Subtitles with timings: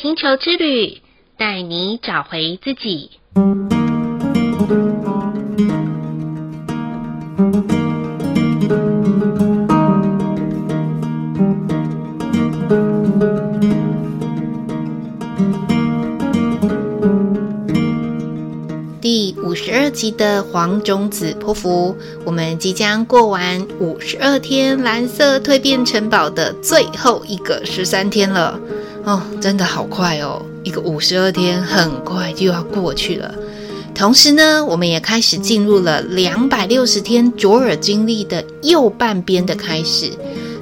[0.00, 0.98] 星球之旅，
[1.36, 3.10] 带你找回自己。
[19.00, 28.60] 第五十二集的黄种子波符，我们即将过完五十二天蓝色蜕变城堡的最后一个十三天了。
[29.08, 30.44] 哦，真的好快哦！
[30.62, 33.34] 一个五十二天很快就要过去了。
[33.94, 40.12] 同时呢，我们也开始进入了两百六十天卓尔经历的右半边的开始。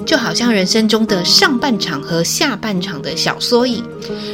[0.05, 3.83] 就好像人生中的上半场和下半场的小缩影。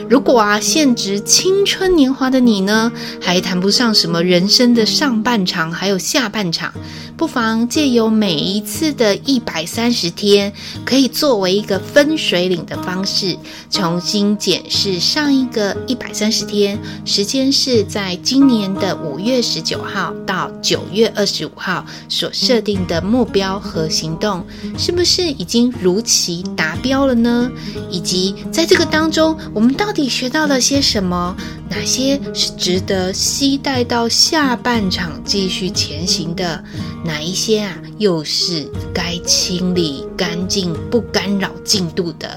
[0.08, 6.72] 如果啊，现值青春年华的你呢，还谈不上什么人生的上半场，还有下半场。
[7.16, 10.52] 不妨借由每一次的一百三十天，
[10.84, 13.38] 可以作为一个分水岭的方式，
[13.70, 16.78] 重新检视上一个一百三十天。
[17.06, 24.44] 时间是在今年的五月十九号到九月二十五号所设定的目标和行动，
[24.78, 27.50] 是不是已经如期达标了呢？
[27.90, 31.36] 以及在这个当中，我们到底学到了些什么？
[31.70, 36.64] 哪些是值得期待到下半场继续前行的？
[37.04, 42.30] 哪一些啊，又是该清理干净、不干扰进度的？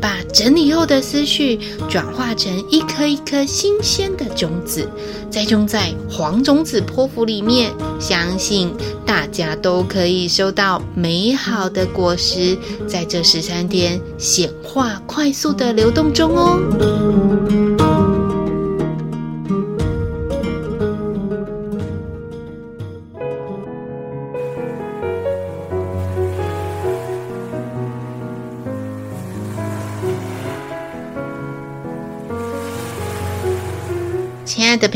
[0.00, 4.88] 把整理后的思绪转化成一颗一颗新鲜的种子，
[5.28, 8.72] 栽种在黄种子波符里面，相信
[9.04, 12.56] 大家都可以收到美好的果实，
[12.86, 17.67] 在这十三天显化快速的流动中哦。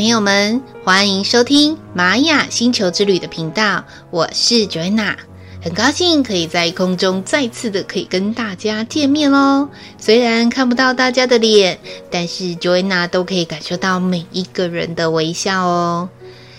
[0.03, 5.15] 朋友们，欢迎收听玛雅星球之旅的频道，我是 Joanna，
[5.63, 9.69] 很高兴可以在空中再次的可以跟大家见面喽。
[9.99, 11.79] 虽然看不到大家的脸，
[12.11, 16.09] 但是 Joanna 都可以感受到每一个人的微笑哦。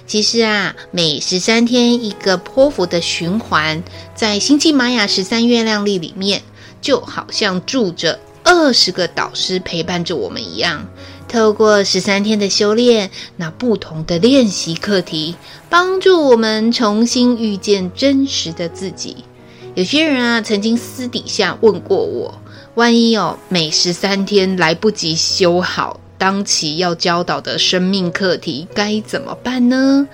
[0.07, 3.83] 其实啊，每十三天一个波符的循环，
[4.15, 6.41] 在星际玛雅十三月亮历里面，
[6.79, 10.87] 就好像住着二十个导师陪伴着我们一样。
[11.33, 15.33] 透过十三天的修炼，那不同的练习课题，
[15.67, 19.25] 帮助我们重新遇见真实的自己。
[19.73, 22.39] 有些人啊，曾经私底下问过我，
[22.75, 30.07] 万一哦，每十三天来不及修好当期要教导的生命课题，该怎么办呢？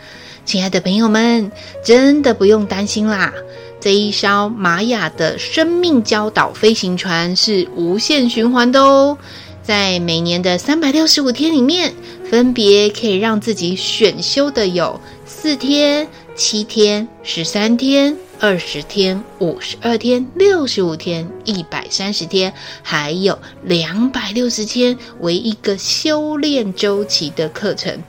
[0.46, 1.52] 亲爱的朋友们，
[1.84, 3.34] 真的不用担心啦，
[3.82, 9.18] 这一艘玛雅的生命教导飞行船是无限循环的哦。
[9.70, 11.94] 在每年的三百六十五天里面，
[12.28, 28.02] 分别可以让自己选修的有四天、七天、十三天、二十天、五十二天、六十五天、一百三十天，还有两百六十天为一个修炼周期的课程。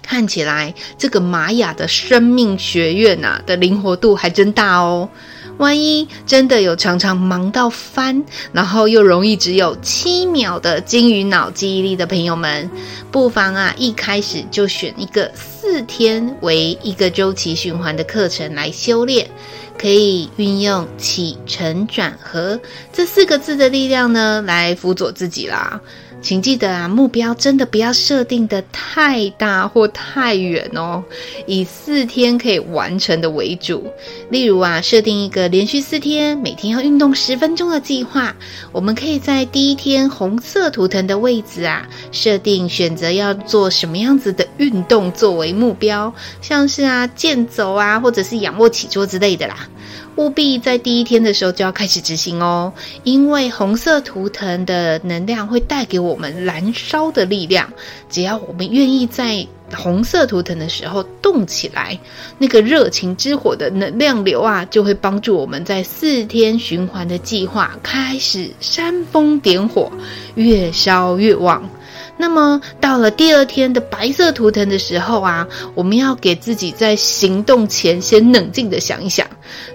[0.00, 5.10] 看起来这个玛雅的生命学院呐的灵活度还真大哦。
[5.58, 12.70] 万一真的有常常忙到翻，然后又容易只有七秒的金鱼脑记忆力的朋友们，
[13.10, 19.28] 不妨啊一开始就选一个四天为一个周期循环的课程来修炼，
[19.76, 22.58] 可以运用起承转合
[22.92, 25.80] 这四个字的力量呢，来辅佐自己啦。
[26.20, 31.02] 请记得啊，目标真的不要设定得太大或太远哦，
[31.46, 33.86] 以四天可以完成的为主。
[34.28, 38.34] 例如啊，设定一个连续四天每天要运动十分钟的计划。
[38.72, 46.12] 我们可以在第一天红色图腾的位置啊，设定选择要做什么样子的运动作为目标，
[46.42, 49.68] 像是啊健走啊，或者是仰卧起坐之类的啦。
[50.18, 52.72] 务必在第一天的时候就要开始执行哦，
[53.04, 57.72] 因为红色图腾的能量会带给我们燃烧的力量。
[58.10, 61.96] 只要我们愿意在红色图腾的时候动起来，
[62.36, 69.92] 那个热情之火的能量流啊，就会帮助我们在四天循环的计划开始煽风点火，
[70.34, 71.70] 越烧越旺。
[72.18, 79.26] 那么到了第二天的白色图腾的时候啊，我们要给自己在行动前先冷静的想一想，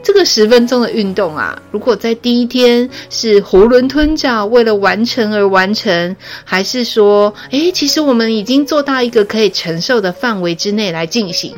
[0.03, 11.55] 这个十分钟的运动啊，如果在第一天是囫囵吞枣为了完成而完成，还是说，诶，其实我们已经做到一个可以承受的范围之内来进行。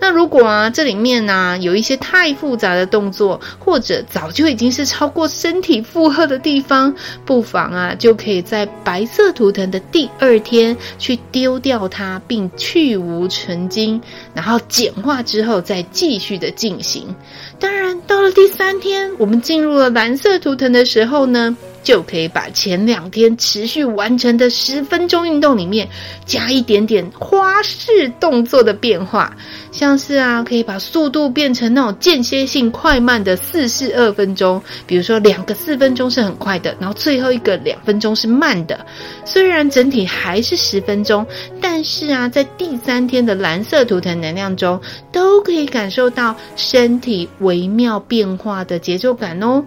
[0.00, 6.94] 那如果啊，这里面呢、有一些太复杂的动作，或者早就已经是超过身体负荷的地方，
[7.24, 14.00] 不妨啊，就可以在白色图腾的第二天去丢掉它，并去无存精，
[14.34, 17.14] 然后简化之后再继续的进行。
[17.58, 25.88] 当然，到了第三天，我们进入了蓝色图腾的时候呢，就可以把前两天持续完成的十分钟运动里面
[26.24, 29.32] 加一点点花式动作的变化，
[29.70, 38.84] 像是啊，可以把速度变成那种间歇性快慢的四四二分钟，比如说两个四分钟是很快的，然后最后一个两分钟是慢的。
[39.24, 41.24] 虽然整体还是十分钟，
[41.60, 44.80] 但是啊，在第三天的蓝色图腾能量中，
[45.12, 49.64] 都可以感受到身体微妙变化的节奏感哦。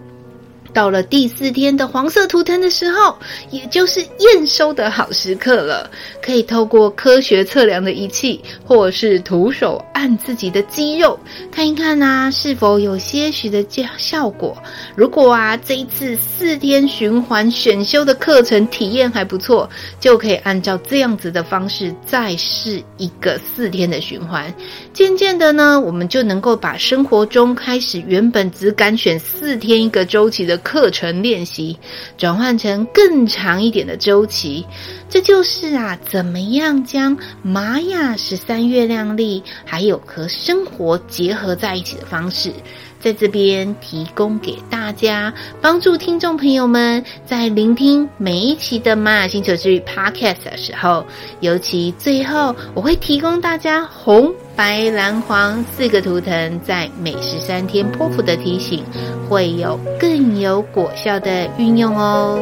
[0.79, 3.13] 到了第四天的黄色图腾的时候，
[3.51, 5.91] 也就是验收的好时刻了。
[6.21, 11.19] 可以透过科学测量的仪器，或是徒手按自己的肌肉，
[11.51, 14.57] 看一看啊，是否有些许的效效果。
[14.95, 24.53] 如果啊，这一次四天循环选修的课程体验还不错，就可以按照这样子的方式再试一个四天的循环。
[24.93, 31.75] 渐渐的呢，我们就能够把生活中开始原本只敢选四天一个周期的课程练习，
[32.15, 34.63] 转换成更长一点的周期。
[35.09, 42.53] 这就是啊，怎么样将玛雅十三月亮历还有和生活结合在一起的方式，
[42.99, 51.03] 在这边提供给大家，帮助听众朋友们在聆听每一期的玛雅星球之旅 Podcast 的时候，
[51.39, 54.31] 尤其最后我会提供大家红。
[54.59, 58.83] 白、蓝、黄四个图腾在每十三天波符的提醒，
[59.29, 62.37] 会有更有果效的运用哦。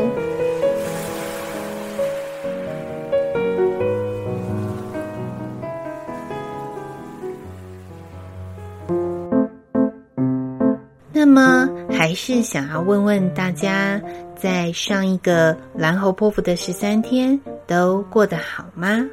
[11.14, 14.02] 那么，还是想要问问大家，
[14.36, 19.06] 在上一个蓝猴波符的十三天都过得好吗？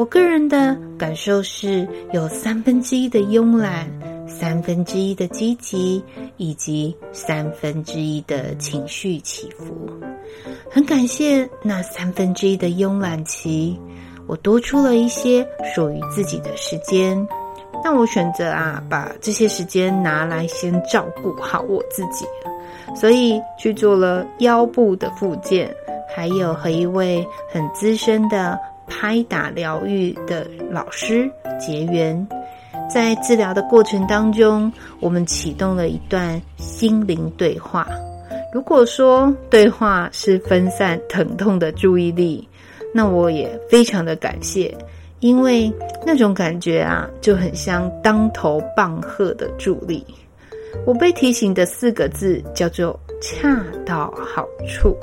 [0.00, 3.86] 我个人的感受是有三分之一的慵懒，
[4.26, 6.02] 三分之一的积极，
[6.38, 9.90] 以及三分之一的情绪起伏。
[10.70, 13.78] 很感谢那三分之一的慵懒期，
[14.26, 17.28] 我多出了一些属于自己的时间。
[17.84, 22.24] 那我选择啊，把这些时间拿来先照顾好我自己，
[22.98, 25.70] 所以去做了腰部的复健，
[26.08, 28.58] 还有和一位很资深的。
[28.90, 32.28] 拍打疗愈的老师结缘，
[32.92, 37.86] 在治疗的过程当中，我们启动了一段心灵对话。
[38.52, 42.46] 如果说对话是分散疼痛的注意力，
[42.92, 44.76] 那我也非常的感谢，
[45.20, 45.72] 因为
[46.04, 50.04] 那种感觉啊，就很像当头棒喝的助力。
[50.84, 54.96] 我被提醒的四个字叫做“恰到好处”，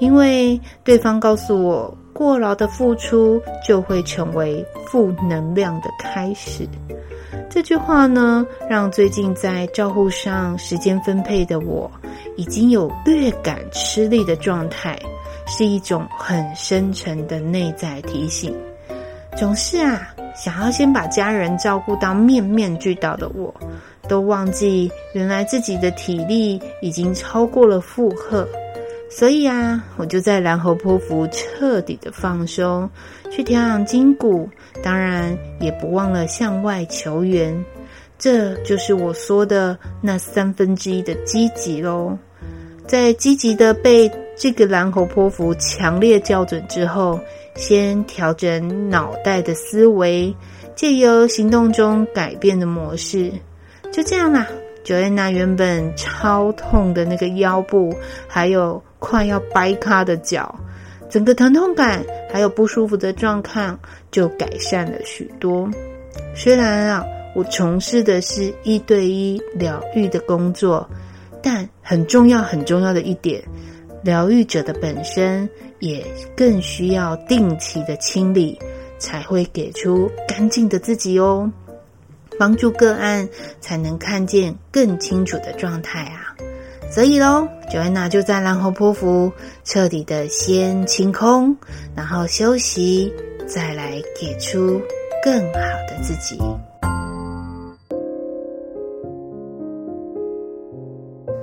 [0.00, 1.96] 因为对方告诉我。
[2.16, 6.66] 过劳的付出就会成为负能量的开始。
[7.50, 11.90] 这句话呢，让最近在照护上时间分配的我，
[12.36, 14.98] 已经有略感吃力的状态，
[15.46, 18.56] 是一种很深沉的内在提醒。
[19.36, 23.54] 总是啊，想要先把家人照顾到面面俱到的我，
[24.08, 28.48] 都忘记原来自己的体力已经超过了负荷。
[29.08, 32.90] 所以啊，我就在蓝猴波符彻底的放松，
[33.30, 34.48] 去调养筋骨，
[34.82, 37.64] 当然也不忘了向外求援。
[38.18, 42.18] 这就是我说的那三分之一的积极喽。
[42.86, 47.18] 在积极的被这个蓝猴波符强烈校准之后，
[47.54, 50.34] 先调整脑袋的思维，
[50.74, 53.32] 借由行动中改变的模式，
[53.92, 54.46] 就这样啦。
[54.84, 57.92] Joanna 原本超痛的那个腰部，
[58.28, 60.54] 还有快要掰咖的脚，
[61.08, 63.78] 整个疼痛感还有不舒服的状况
[64.10, 65.68] 就改善了许多。
[66.34, 70.88] 虽然啊，我从事的是一对一疗愈的工作，
[71.42, 73.42] 但很重要很重要的一点，
[74.02, 75.48] 疗愈者的本身
[75.78, 76.04] 也
[76.36, 78.58] 更需要定期的清理，
[78.98, 81.50] 才会给出干净的自己哦。
[82.38, 83.26] 帮助个案
[83.60, 86.25] 才能看见更清楚的状态啊！
[86.90, 89.30] 所以喽，Joanna 就在蓝猴波符
[89.64, 91.54] 彻底的先清空，
[91.94, 93.12] 然后休息，
[93.46, 94.80] 再来给出
[95.22, 96.38] 更好的自己。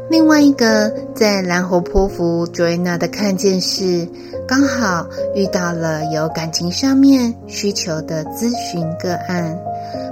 [0.09, 4.07] 另外一个在蓝猴波符 Joanna 的看见是，
[4.47, 9.59] 刚好遇到了有感情上面需求的咨询个案。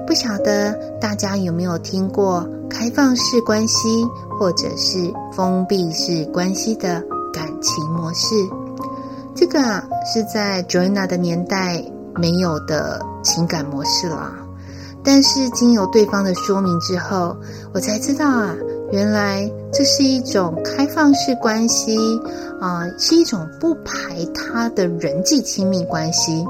[0.05, 4.05] 不晓得大家有没有听过开放式关系
[4.37, 8.35] 或者是封闭式关系的感情模式？
[9.35, 11.83] 这个啊是在 Joanna 的年代
[12.15, 14.33] 没有的情感模式啦。
[15.03, 17.35] 但是经由对方的说明之后，
[17.73, 18.55] 我才知道啊，
[18.91, 21.97] 原来这是一种开放式关系
[22.59, 26.45] 啊，是一种不排他的人际亲密关系。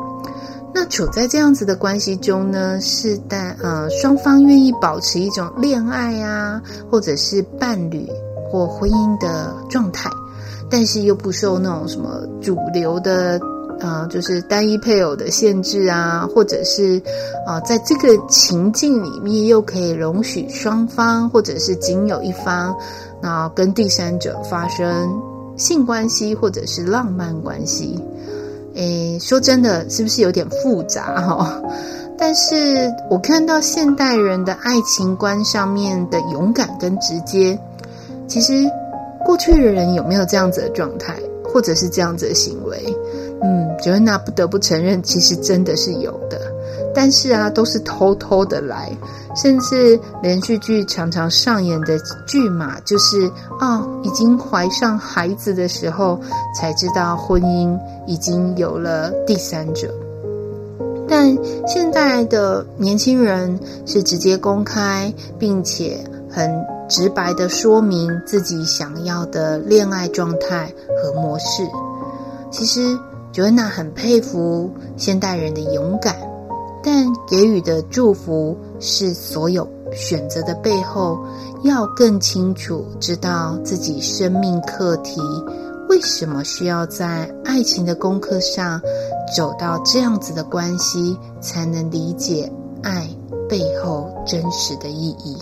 [0.73, 8.07] 那处在这样子的关系中呢，是但呃双方愿意保持一种恋爱啊，或者是伴侣
[8.49, 10.09] 或婚姻的状态，
[10.69, 13.39] 但是又不受那种什么主流的
[13.79, 17.01] 呃就是单一配偶的限制啊，或者是
[17.45, 22.73] 啊、在这个情境里面又可以容许双方或者是仅有一方
[23.21, 25.21] 那跟第三者发生
[25.57, 27.99] 性关系或者是浪漫关系。
[28.75, 31.61] 诶，说真的，是不是有点复杂哈？
[32.17, 37.57] 但是我看到现代人的爱情观上面的勇敢跟直接，
[38.27, 38.53] 其实
[39.25, 42.95] 过去的人有没有这样子的状态，或者是这样子的行为？
[43.41, 46.39] 嗯杰安娜不得不承认，其实真的是有的。
[46.93, 48.91] 但是啊，都是偷偷的来，
[49.35, 51.97] 甚至连续剧常常上演的
[52.27, 56.19] 剧码，就是哦，已经怀上孩子的时候，
[56.55, 59.93] 才知道婚姻已经有了第三者。
[61.07, 65.97] 但现在的年轻人是直接公开，并且
[66.29, 66.49] 很
[66.87, 70.71] 直白的说明自己想要的恋爱状态
[71.03, 71.63] 和模式。
[72.49, 72.97] 其实
[73.33, 76.15] ，Joanna 很佩服现代人的勇敢。
[76.83, 81.19] 但给予的祝福是，所有选择的背后，
[81.63, 85.21] 要更清楚知道自己生命课题
[85.89, 88.81] 为什么需要在爱情的功课上
[89.35, 93.07] 走到这样子的关系，才能理解爱
[93.47, 95.37] 背后真实的意义。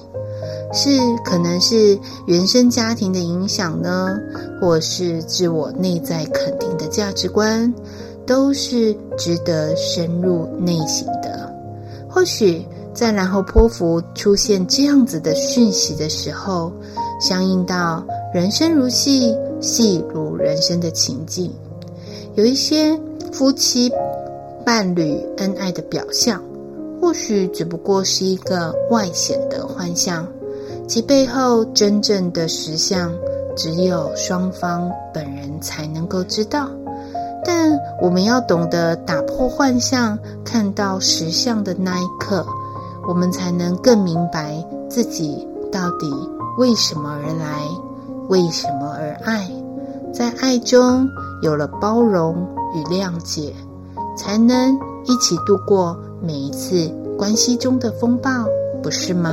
[0.72, 0.89] 是
[1.25, 4.15] 可能是原生家庭的影响呢，
[4.62, 7.74] 或是自我内在肯定的价值观。
[8.30, 11.52] 都是值得深入内省的。
[12.08, 16.72] 或许在然后波符出现这样子的讯息的时候，
[17.20, 21.52] 相应到人生如戏，戏如人生的情境，
[22.36, 22.96] 有一些
[23.32, 23.92] 夫妻
[24.64, 26.40] 伴侣恩爱的表象，
[27.02, 30.28] 或许只不过是一个外显的幻象，
[30.88, 33.12] 其背后真正的实相，
[33.56, 36.70] 只有双方本人才能够知道。
[37.43, 42.46] 但我们要懂得打破幻象，看到实相的那一刻，
[43.08, 46.12] 我们才能更明白自己到底
[46.58, 47.62] 为什么而来，
[48.27, 49.50] 为什么而爱。
[50.12, 51.08] 在爱中
[51.41, 53.53] 有了包容与谅解，
[54.17, 58.29] 才能一起度过每一次关系中的风暴，
[58.81, 59.31] 不是吗？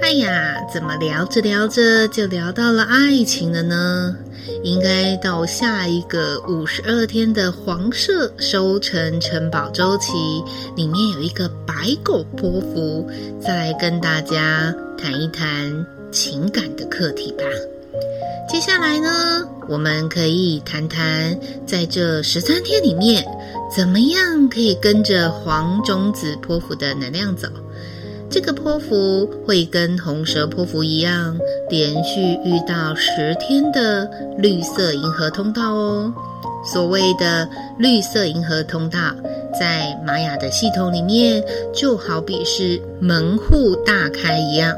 [0.00, 4.16] 哎呀，怎么聊着聊着就聊到了爱情了呢？
[4.62, 10.12] 应该到下一个五十二天的黄色收成城堡周期
[10.74, 13.08] 里面有一个白狗波符，
[13.40, 17.44] 再来跟大家谈一谈情感的课题吧。
[18.48, 23.24] 接下来呢，我们可以谈谈在这十三天里面，
[23.74, 27.48] 怎么样可以跟着黄种子波符的能量走。
[28.34, 31.38] 这个波符会跟红蛇波符一样，
[31.70, 36.12] 连续遇到十天的绿色银河通道哦。
[36.64, 37.48] 所谓的
[37.78, 39.14] 绿色银河通道，
[39.60, 44.76] 在玛雅的系统里面，就好比是门户大开一样。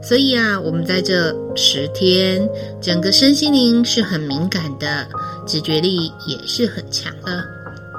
[0.00, 2.48] 所以啊，我们在这十天，
[2.80, 5.08] 整个身心灵是很敏感的，
[5.44, 7.42] 直觉力也是很强的。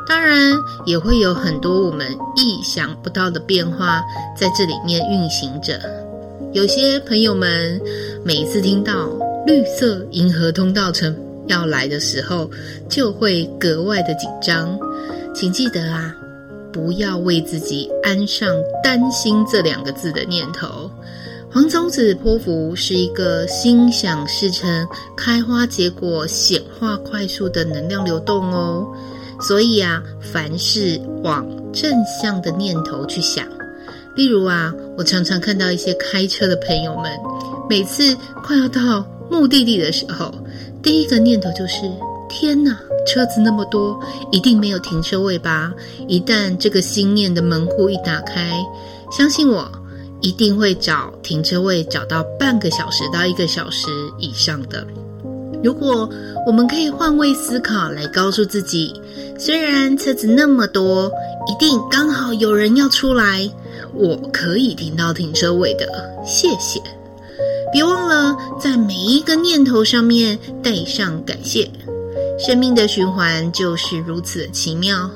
[0.07, 0.51] 当然
[0.85, 4.01] 也会有很多我们意想不到的变化
[4.37, 5.79] 在这里面运行着。
[6.51, 7.81] 有些朋友们
[8.23, 9.09] 每一次听到
[9.45, 11.15] 绿色银河通道城
[11.47, 12.49] 要来的时候，
[12.87, 14.77] 就会格外的紧张。
[15.33, 16.15] 请记得啊，
[16.71, 18.47] 不要为自己安上
[18.83, 20.89] 担心这两个字的念头。
[21.51, 28.87] 黄宗子波符是一个心想事成、开花结果、显化快速的能量流动哦。
[29.47, 33.45] 所以啊，凡事往正向的念头去想。
[34.15, 37.11] 例如啊，我常常看到一些开车的朋友们，
[37.69, 40.33] 每次快要到目的地的时候，
[40.81, 41.81] 第一个念头就是：
[42.29, 43.99] 天哪，车子那么多，
[44.31, 45.73] 一定没有停车位吧？
[46.07, 48.53] 一旦这个心念的门户一打开，
[49.11, 49.69] 相信我，
[50.21, 54.85] 一定会找停车位，找到半个小时到一个小时以上的。
[55.63, 56.09] 如果
[56.45, 58.93] 我们可以换位思考，来告诉自己，
[59.39, 61.09] 虽然车子那么多，
[61.47, 63.49] 一定刚好有人要出来，
[63.93, 65.87] 我可以停到停车位的，
[66.25, 66.81] 谢谢。
[67.71, 71.69] 别忘了在每一个念头上面带上感谢。
[72.37, 75.09] 生命的循环就是如此的奇妙。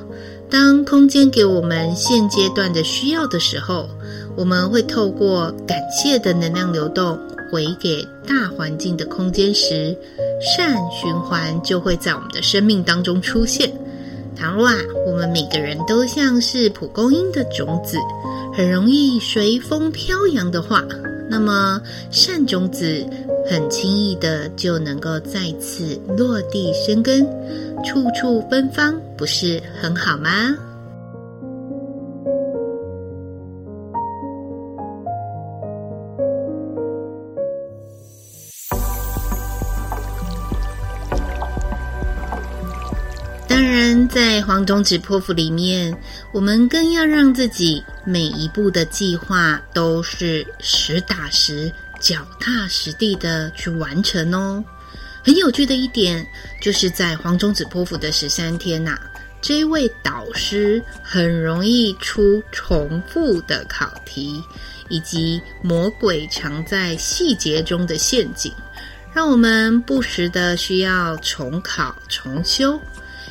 [0.50, 3.86] 当空间给我们现阶段的需要的时候，
[4.34, 7.18] 我们会透过感谢的能量流动
[7.50, 9.96] 回给大环境的空间时，
[10.40, 13.70] 善循环就会在我们的生命当中出现。
[14.36, 14.76] 倘若啊，
[15.06, 17.96] 我们每个人都像是蒲公英的种子，
[18.54, 20.84] 很容易随风飘扬的话，
[21.28, 23.04] 那么善种子
[23.50, 27.26] 很轻易的就能够再次落地生根，
[27.84, 30.56] 处处芬芳，不是很好吗？
[44.58, 45.96] 黄种子波符里面，
[46.32, 54.64] 我们更要让自己每一步的计划都是实打实、脚踏实地的去完成哦。
[55.22, 56.26] 很有趣的一点，
[56.60, 58.98] 就是在黄种子波符的十三天呐、
[59.40, 64.42] 这位导师很容易出重复的考题，
[64.88, 68.52] 以及魔鬼藏在细节中的陷阱，
[69.14, 72.76] 让我们不时的需要重考重修。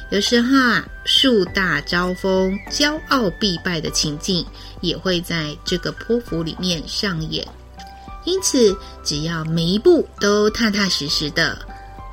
[0.09, 4.45] 有时候啊，树大招风、骄傲必败的情境
[4.79, 7.45] 也会在这个波符里面上演。
[8.23, 11.57] 因此，只要每一步都踏踏实实的，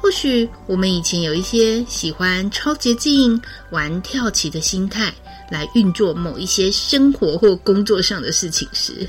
[0.00, 5.12] 或许我们以前有一些喜欢超捷径、玩跳棋的心态
[5.50, 9.08] 来运作某一些生活或工作上的事情时，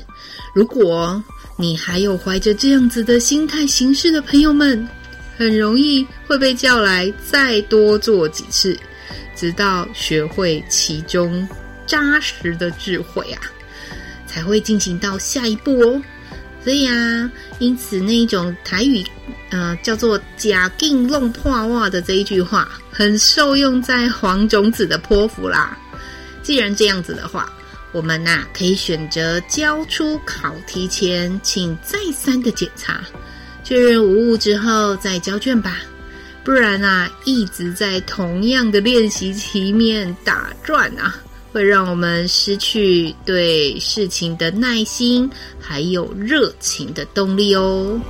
[0.54, 1.22] 如果
[1.56, 4.88] 你还有怀着这样子的心态行事的朋友们，
[5.36, 8.78] 很容易会被叫来再多做几次，
[9.34, 11.46] 直到学会其中
[11.86, 13.40] 扎实的智慧啊，
[14.26, 16.02] 才会进行到下一步哦。
[16.64, 19.04] 所以啊，因此那一种台语，
[19.50, 25.78] 呃，叫做“假定弄破袜”的这一句话，很受用在黄种子的波符啦。
[26.42, 27.52] 既然这样子的话，
[27.92, 33.00] 我们呐、啊、可以选择交出考题前，请再三的检查。
[33.66, 35.78] 确认无误之后再交卷吧，
[36.44, 41.16] 不然啊，一直在同样的练习题面打转啊，
[41.52, 45.28] 会让我们失去对事情的耐心
[45.60, 48.00] 还有热情的动力哦。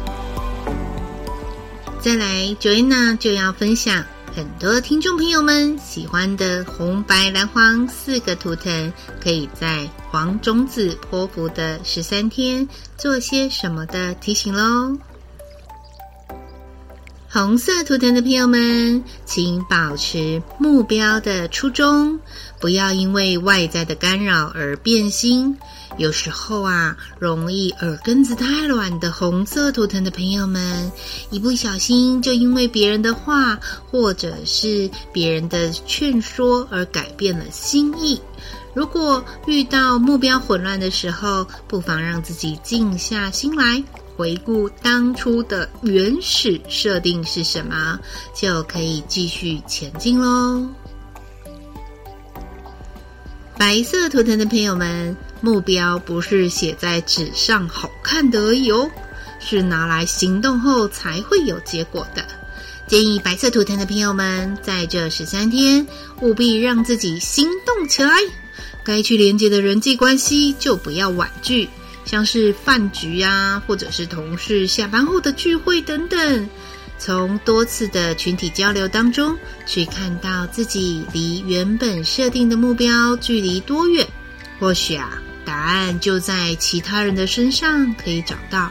[2.02, 8.92] 再来，Joanna 就要分享很多听众朋友们喜欢的红白蓝黄四个图腾，
[9.22, 14.94] 可以在黄种子波符的十三天做些什么的提醒喽。
[17.36, 22.18] 红色图腾的朋友们，请保持目标的初衷，
[22.62, 25.54] 不要因为外在的干扰而变心。
[25.98, 30.90] 有时候啊，容易耳根子太软的红色图腾的朋友们，
[31.28, 38.18] 一不小心就因为别人的话，或者是别人的劝说而改变了心意。
[38.72, 43.84] 如果遇到目标混乱的时候，不妨让自己静下心来。
[44.16, 47.98] 回顾当初的原始设定是什么，
[48.34, 50.66] 就可以继续前进喽。
[53.58, 58.90] 白色图腾的朋友们，目标不是写在纸上好看的而已哦，
[59.38, 62.24] 是拿来行动后才会有结果的。
[62.86, 65.86] 建议白色图腾的朋友们，在这十三天
[66.20, 68.10] 务必让自己行动起来，
[68.84, 71.68] 该去连接的人际关系就不要婉拒。
[72.06, 76.48] 像是饭局啊，或者是同事下班后的聚会等等，
[76.98, 84.06] 从多次的群体交流当中，去看到自己离原本设定的目标距离多远。
[84.58, 88.70] 或许啊，答案就在其他人的身上可以找到。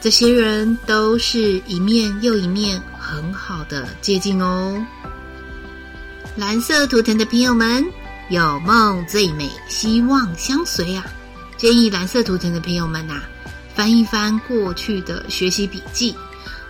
[0.00, 4.82] 这些人都是一面又一面很好的接近哦。
[6.34, 7.84] 蓝色图腾的朋友们，
[8.30, 11.04] 有梦最美，希望相随啊！
[11.60, 13.22] 建议蓝色图腾的朋友们呐、
[13.74, 16.14] 翻一翻过去的学习笔记，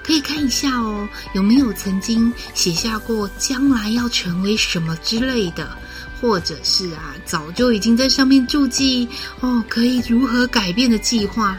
[0.02, 5.78] 可以看一下哦，有没有曾经写下过将来要成为什么之类的，
[6.20, 11.56] 或者是啊，早就已经在上面注记哦，可以如何改变的计划，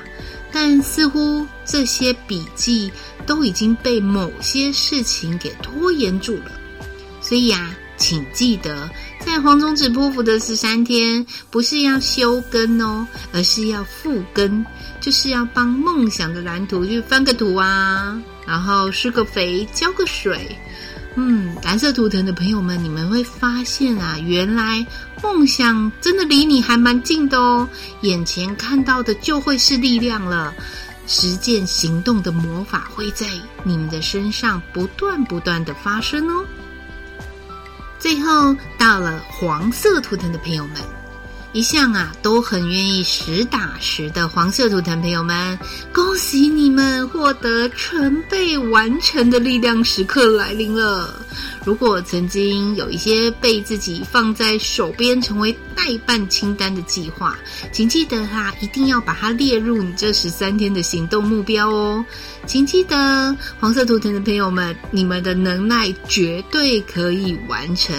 [0.52, 2.92] 但似乎这些笔记
[3.26, 6.52] 都已经被某些事情给拖延住了，
[7.22, 8.90] 所以啊，请记得
[9.26, 14.66] 在黄种子波符的十三天，不是要休根哦，而是要复根，
[15.00, 20.58] 就是要帮梦想的蓝图去翻个土啊，然后施个肥，浇个水。
[21.16, 24.86] 嗯，蓝色图腾的朋友们，你们会发现啊，原来
[25.22, 27.68] 梦想真的离你还蛮近的哦，
[28.02, 30.54] 眼前看到的就会是力量了。
[31.08, 33.28] 实践行动的魔法会在
[33.64, 36.46] 你们的身上不断不断的发生哦。
[38.02, 40.78] 最后到了黄色图腾的朋友们，
[41.54, 45.60] 一向啊都很愿意实打实的黄色图腾朋友们，
[45.94, 51.14] 恭喜你们获得全备完成的力量时刻来临了。
[51.64, 57.38] 如果曾经有一些被自己放在手边成为待办清单的计划，
[57.72, 62.04] 请记得哈，一定要把它列入你这十三天的行动目标哦。
[62.48, 67.96] 请记得，黄色图腾的朋友们，你们的能耐绝对可以完成，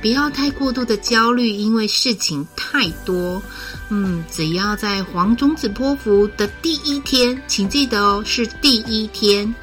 [0.00, 3.42] 不要太过度的焦虑，因为事情太多。
[3.90, 9.54] 嗯，只要在黄种子波符的第一天，请记得哦，是第一天。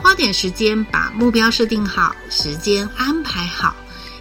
[0.00, 3.76] 花点时间把目标设定好，时间安排好，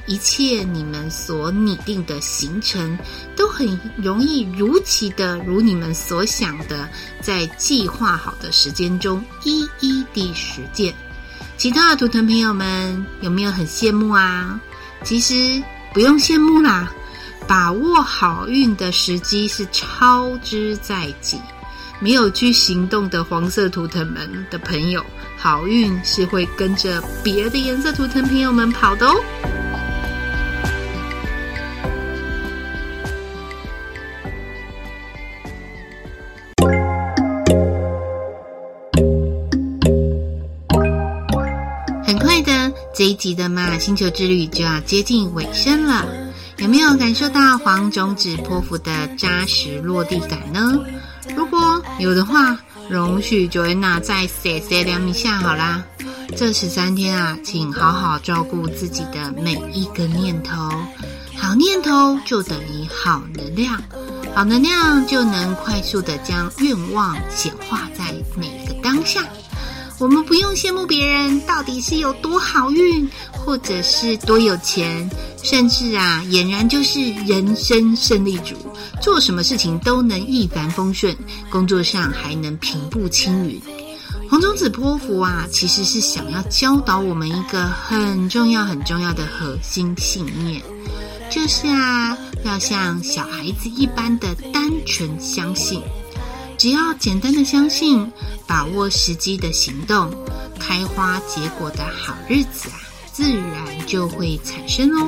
[0.05, 2.97] 一切你们所拟定的行程
[3.35, 6.89] 都很容易如期的如你们所想的，
[7.21, 10.93] 在计划好的时间中一一地实践。
[11.57, 14.59] 其他的图腾朋友们有没有很羡慕啊？
[15.03, 15.61] 其实
[15.93, 16.91] 不用羡慕啦，
[17.47, 21.39] 把握好运的时机是超之在己。
[21.99, 25.03] 没有去行动的黄色图腾们的朋友，
[25.35, 29.15] 好运是会跟着别的颜色图腾朋友们跑的哦。
[42.05, 46.05] 很快的，这一集的玛雅星球之旅就要接近尾声了，
[46.57, 50.79] 有没有感受到黄种子波符的扎实落地感呢？
[51.99, 52.57] 有的话，
[52.89, 55.83] 容许 Joanna 再碎碎念一下好啦。
[56.35, 60.69] 这十三天啊，请好好照顾自己的每一个念头，
[61.35, 63.81] 好念头就等于好能量，
[64.35, 69.23] 好能量就能快速的将愿望显化在每个当下。
[69.99, 75.09] 我们不用羡慕别人到底是有多好运，或者是多有钱，
[75.41, 78.53] 甚至啊，俨然就是人生胜利组，
[79.01, 81.15] 做什么事情都能一帆风顺，
[81.49, 83.59] 工作上还能平步青云。
[84.29, 90.61] 黄种子波符啊，其实是想要教导我们一个很重要、很重要的核心信念，
[91.31, 95.81] 就是啊，要像小孩子一般的单纯相信。
[96.57, 98.11] 只要简单的相信，
[98.47, 100.11] 把握时机的行动，
[100.59, 102.81] 开花结果的好日子啊，
[103.13, 105.07] 自然就会产生哦。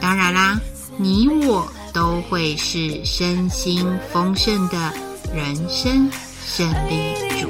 [0.00, 0.60] 当然啦，
[0.96, 4.92] 你我都会是身心丰盛的
[5.32, 6.10] 人生
[6.44, 7.48] 胜利主。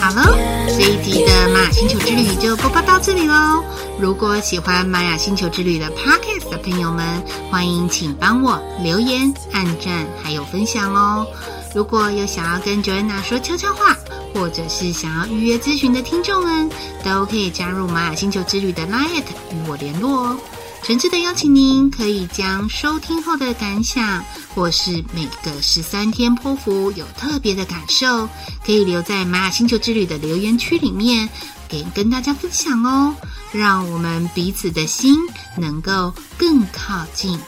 [0.00, 0.22] 好了，
[0.68, 3.64] 这一集的玛雅星球之旅就播报到这里喽。
[3.98, 11.26] 如果喜欢玛雅星球之旅的 Podcast 朋友们，欢迎请帮我留言、按赞还有分享哦。
[11.74, 13.96] 如果有想要跟 Joanna 说悄悄话，
[14.34, 16.70] 或者是想要预约咨询的听众们，
[17.04, 20.38] 都可以加入玛雅星球之旅的 Line 与我联络哦。
[20.82, 28.28] 诚挚的邀请您，可以将收听后的感想，或是每个十三天剖腹有特别的感受，
[28.64, 31.28] 可以留在玛雅星球之旅的留言区里面，
[31.68, 33.14] 给跟大家分享哦。
[33.52, 35.14] 让我们彼此的心
[35.56, 37.38] 能够更靠近。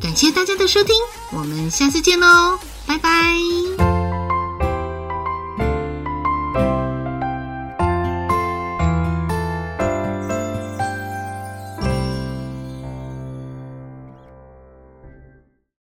[0.00, 0.94] 感谢大家的收听，
[1.32, 3.99] 我们下次见喽，拜拜。